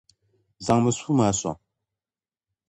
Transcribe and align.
Zaŋmi 0.65 0.91
sua 0.97 1.13
maa 1.17 1.33
sɔŋ! 1.39 1.55